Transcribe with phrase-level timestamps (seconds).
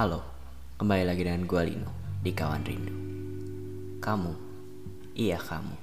[0.00, 0.24] Halo,
[0.80, 2.96] kembali lagi dengan gue Lino di Kawan Rindu.
[4.00, 4.32] Kamu,
[5.12, 5.76] iya kamu.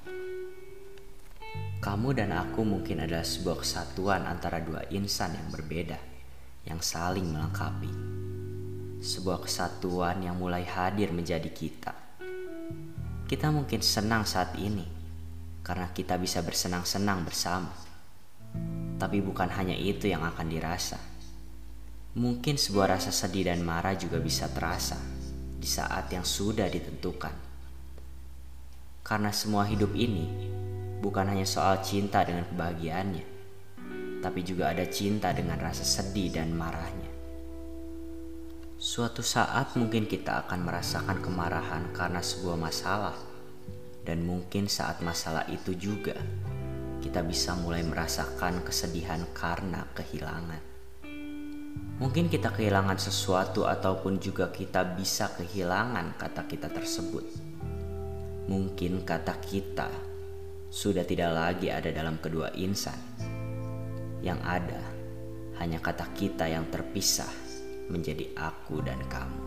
[1.78, 6.02] Kamu dan aku mungkin adalah sebuah kesatuan antara dua insan yang berbeda,
[6.66, 7.94] yang saling melengkapi.
[9.06, 11.94] Sebuah kesatuan yang mulai hadir menjadi kita.
[13.30, 14.90] Kita mungkin senang saat ini,
[15.62, 17.70] karena kita bisa bersenang-senang bersama.
[18.98, 20.98] Tapi bukan hanya itu yang akan dirasa
[22.18, 24.98] Mungkin sebuah rasa sedih dan marah juga bisa terasa
[25.62, 27.30] di saat yang sudah ditentukan.
[29.06, 30.50] Karena semua hidup ini
[30.98, 33.26] bukan hanya soal cinta dengan kebahagiaannya,
[34.26, 37.06] tapi juga ada cinta dengan rasa sedih dan marahnya.
[38.82, 43.14] Suatu saat mungkin kita akan merasakan kemarahan karena sebuah masalah,
[44.10, 46.18] dan mungkin saat masalah itu juga
[46.98, 50.77] kita bisa mulai merasakan kesedihan karena kehilangan.
[51.98, 57.26] Mungkin kita kehilangan sesuatu ataupun juga kita bisa kehilangan kata kita tersebut.
[58.46, 59.90] Mungkin kata kita
[60.70, 62.94] sudah tidak lagi ada dalam kedua insan.
[64.22, 64.82] Yang ada
[65.58, 67.34] hanya kata kita yang terpisah
[67.90, 69.42] menjadi aku dan kamu.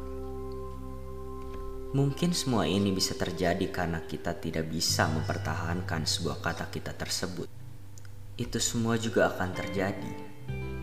[1.94, 7.46] Mungkin semua ini bisa terjadi karena kita tidak bisa mempertahankan sebuah kata kita tersebut.
[8.34, 10.12] Itu semua juga akan terjadi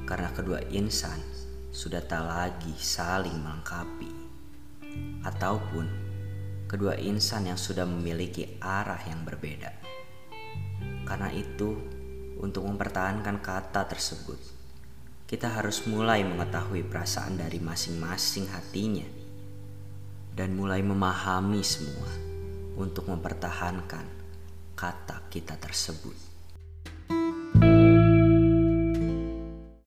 [0.08, 1.37] karena kedua insan
[1.78, 4.10] sudah tak lagi saling melengkapi,
[5.22, 5.86] ataupun
[6.66, 9.70] kedua insan yang sudah memiliki arah yang berbeda.
[11.06, 11.78] Karena itu,
[12.42, 14.42] untuk mempertahankan kata tersebut,
[15.30, 19.06] kita harus mulai mengetahui perasaan dari masing-masing hatinya
[20.34, 22.10] dan mulai memahami semua
[22.74, 24.06] untuk mempertahankan
[24.74, 26.37] kata kita tersebut.